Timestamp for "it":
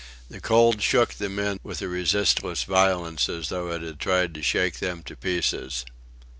3.71-3.83